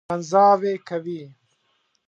کنځاوې 0.09 0.73
کوي. 0.87 1.21